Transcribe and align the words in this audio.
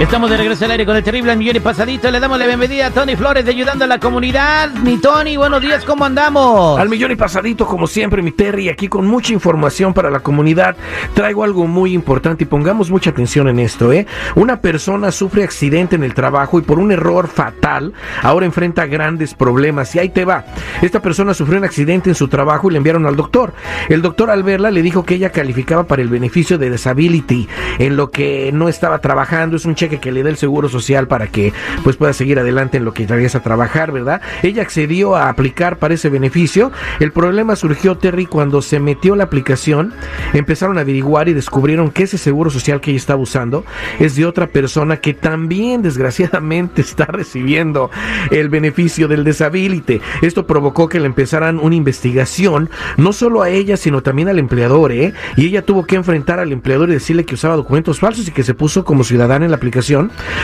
Estamos 0.00 0.28
de 0.28 0.36
regreso 0.36 0.64
al 0.64 0.72
aire 0.72 0.84
con 0.84 0.96
el 0.96 1.04
terrible 1.04 1.36
millón 1.36 1.54
y 1.54 1.60
pasadito. 1.60 2.10
Le 2.10 2.18
damos 2.18 2.36
la 2.36 2.46
bienvenida 2.46 2.86
a 2.86 2.90
Tony 2.90 3.14
Flores 3.14 3.44
de 3.44 3.52
Ayudando 3.52 3.84
a 3.84 3.86
la 3.86 4.00
Comunidad. 4.00 4.72
Mi 4.82 4.98
Tony, 4.98 5.36
buenos 5.36 5.62
días, 5.62 5.84
¿cómo 5.84 6.04
andamos? 6.04 6.80
Al 6.80 6.88
millón 6.88 7.12
y 7.12 7.16
pasadito, 7.16 7.64
como 7.64 7.86
siempre, 7.86 8.20
mi 8.20 8.32
Terry, 8.32 8.68
aquí 8.68 8.88
con 8.88 9.06
mucha 9.06 9.32
información 9.32 9.94
para 9.94 10.10
la 10.10 10.18
comunidad. 10.18 10.76
Traigo 11.14 11.44
algo 11.44 11.68
muy 11.68 11.92
importante 11.92 12.42
y 12.42 12.46
pongamos 12.46 12.90
mucha 12.90 13.10
atención 13.10 13.46
en 13.48 13.60
esto, 13.60 13.92
¿eh? 13.92 14.04
Una 14.34 14.60
persona 14.60 15.12
sufre 15.12 15.44
accidente 15.44 15.94
en 15.94 16.02
el 16.02 16.12
trabajo 16.12 16.58
y 16.58 16.62
por 16.62 16.80
un 16.80 16.90
error 16.90 17.28
fatal 17.28 17.92
ahora 18.20 18.46
enfrenta 18.46 18.86
grandes 18.86 19.32
problemas. 19.32 19.94
Y 19.94 20.00
ahí 20.00 20.08
te 20.08 20.24
va. 20.24 20.44
Esta 20.82 21.00
persona 21.00 21.34
sufrió 21.34 21.58
un 21.58 21.64
accidente 21.64 22.10
en 22.10 22.16
su 22.16 22.26
trabajo 22.26 22.68
y 22.68 22.72
le 22.72 22.78
enviaron 22.78 23.06
al 23.06 23.14
doctor. 23.14 23.54
El 23.88 24.02
doctor 24.02 24.30
al 24.30 24.42
verla 24.42 24.72
le 24.72 24.82
dijo 24.82 25.04
que 25.04 25.14
ella 25.14 25.30
calificaba 25.30 25.84
para 25.84 26.02
el 26.02 26.08
beneficio 26.08 26.58
de 26.58 26.68
disability, 26.68 27.48
en 27.78 27.96
lo 27.96 28.10
que 28.10 28.50
no 28.52 28.68
estaba 28.68 28.98
trabajando. 28.98 29.56
Es 29.56 29.64
un 29.64 29.76
que 29.88 30.12
le 30.12 30.22
da 30.22 30.30
el 30.30 30.36
seguro 30.36 30.68
social 30.68 31.08
para 31.08 31.28
que 31.28 31.52
pues 31.82 31.96
pueda 31.96 32.12
seguir 32.12 32.38
adelante 32.38 32.78
en 32.78 32.84
lo 32.84 32.92
que 32.92 33.06
regresa 33.06 33.38
a 33.38 33.42
trabajar, 33.42 33.92
¿verdad? 33.92 34.20
Ella 34.42 34.62
accedió 34.62 35.16
a 35.16 35.28
aplicar 35.28 35.78
para 35.78 35.94
ese 35.94 36.08
beneficio. 36.08 36.72
El 37.00 37.12
problema 37.12 37.56
surgió, 37.56 37.96
Terry, 37.96 38.26
cuando 38.26 38.62
se 38.62 38.80
metió 38.80 39.16
la 39.16 39.24
aplicación, 39.24 39.92
empezaron 40.32 40.78
a 40.78 40.82
averiguar 40.82 41.28
y 41.28 41.34
descubrieron 41.34 41.90
que 41.90 42.04
ese 42.04 42.18
seguro 42.18 42.50
social 42.50 42.80
que 42.80 42.90
ella 42.90 42.98
estaba 42.98 43.20
usando 43.20 43.64
es 44.00 44.16
de 44.16 44.26
otra 44.26 44.46
persona 44.46 44.96
que 44.98 45.14
también 45.14 45.82
desgraciadamente 45.82 46.80
está 46.80 47.04
recibiendo 47.06 47.90
el 48.30 48.48
beneficio 48.48 49.08
del 49.08 49.24
disability. 49.24 50.00
Esto 50.22 50.46
provocó 50.46 50.88
que 50.88 51.00
le 51.00 51.06
empezaran 51.06 51.58
una 51.58 51.74
investigación, 51.74 52.70
no 52.96 53.12
solo 53.12 53.42
a 53.42 53.50
ella, 53.50 53.76
sino 53.76 54.02
también 54.02 54.28
al 54.28 54.38
empleador, 54.38 54.92
¿eh? 54.92 55.12
Y 55.36 55.46
ella 55.46 55.62
tuvo 55.62 55.84
que 55.86 55.96
enfrentar 55.96 56.38
al 56.38 56.52
empleador 56.52 56.88
y 56.88 56.94
decirle 56.94 57.24
que 57.24 57.34
usaba 57.34 57.56
documentos 57.56 58.00
falsos 58.00 58.28
y 58.28 58.32
que 58.32 58.42
se 58.42 58.54
puso 58.54 58.84
como 58.84 59.04
ciudadana 59.04 59.44
en 59.44 59.50
la 59.50 59.56
aplicación 59.56 59.73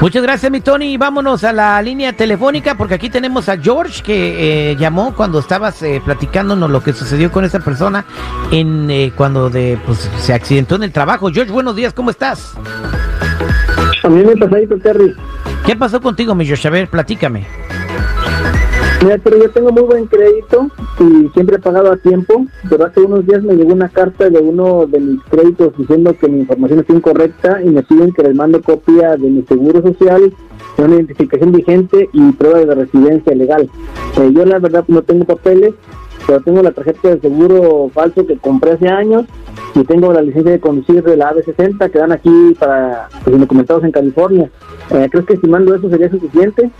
Muchas 0.00 0.22
gracias, 0.22 0.50
mi 0.50 0.60
Tony. 0.60 0.96
Vámonos 0.96 1.44
a 1.44 1.52
la 1.52 1.80
línea 1.82 2.14
telefónica 2.14 2.74
porque 2.74 2.94
aquí 2.94 3.10
tenemos 3.10 3.48
a 3.50 3.58
George 3.58 4.02
que 4.02 4.70
eh, 4.70 4.76
llamó 4.76 5.14
cuando 5.14 5.38
estabas 5.38 5.82
eh, 5.82 6.00
platicándonos 6.02 6.70
lo 6.70 6.82
que 6.82 6.94
sucedió 6.94 7.30
con 7.30 7.44
esa 7.44 7.60
persona 7.60 8.06
en 8.50 8.90
eh, 8.90 9.12
cuando 9.14 9.50
de, 9.50 9.78
pues, 9.84 10.10
se 10.18 10.32
accidentó 10.32 10.76
en 10.76 10.84
el 10.84 10.92
trabajo. 10.92 11.30
George, 11.30 11.52
buenos 11.52 11.76
días, 11.76 11.92
¿cómo 11.92 12.10
estás? 12.10 12.54
A 14.02 14.08
mí 14.08 14.24
me 14.24 14.34
pasó 14.36 14.78
Terry. 14.82 15.14
¿Qué 15.66 15.76
pasó 15.76 16.00
contigo, 16.00 16.34
mi 16.34 16.46
George? 16.46 16.66
A 16.66 16.70
ver, 16.70 16.88
platícame. 16.88 17.46
Mira, 19.02 19.18
pero 19.22 19.38
yo 19.38 19.50
tengo 19.50 19.70
muy 19.70 19.82
buen 19.82 20.06
crédito 20.06 20.70
y 21.00 21.30
siempre 21.30 21.56
he 21.56 21.58
pagado 21.58 21.90
a 21.92 21.96
tiempo, 21.96 22.44
pero 22.68 22.84
hace 22.84 23.00
unos 23.00 23.26
días 23.26 23.42
me 23.42 23.54
llegó 23.54 23.72
una 23.72 23.88
carta 23.88 24.28
de 24.28 24.38
uno 24.38 24.86
de 24.86 25.00
mis 25.00 25.22
créditos 25.24 25.76
diciendo 25.78 26.14
que 26.20 26.28
mi 26.28 26.40
información 26.40 26.80
es 26.80 26.90
incorrecta 26.90 27.62
y 27.62 27.70
me 27.70 27.82
piden 27.82 28.12
que 28.12 28.22
les 28.22 28.34
mande 28.34 28.60
copia 28.60 29.16
de 29.16 29.30
mi 29.30 29.42
seguro 29.44 29.80
social, 29.80 30.32
una 30.76 30.94
identificación 30.94 31.52
vigente 31.52 32.08
y 32.12 32.32
prueba 32.32 32.60
de 32.60 32.74
residencia 32.74 33.34
legal. 33.34 33.70
Eh, 34.20 34.30
yo 34.34 34.44
la 34.44 34.58
verdad 34.58 34.84
no 34.88 35.02
tengo 35.02 35.24
papeles, 35.24 35.74
pero 36.26 36.40
tengo 36.42 36.62
la 36.62 36.72
tarjeta 36.72 37.08
de 37.08 37.20
seguro 37.20 37.90
falso 37.94 38.26
que 38.26 38.36
compré 38.36 38.72
hace 38.72 38.88
años 38.88 39.24
y 39.74 39.84
tengo 39.84 40.12
la 40.12 40.20
licencia 40.20 40.52
de 40.52 40.60
conducir 40.60 41.02
de 41.02 41.16
la 41.16 41.32
AB60 41.32 41.90
que 41.90 41.98
dan 41.98 42.12
aquí 42.12 42.54
para 42.58 43.08
los 43.24 43.40
documentados 43.40 43.84
en 43.84 43.92
California. 43.92 44.50
Eh, 44.90 45.08
¿Crees 45.10 45.26
que 45.26 45.36
si 45.38 45.46
mando 45.46 45.74
eso 45.74 45.88
sería 45.88 46.10
suficiente? 46.10 46.70